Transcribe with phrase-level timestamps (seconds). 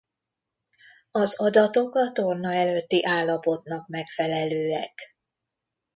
[1.11, 5.17] Az adatok a torna előtti állapotnak megfelelőek.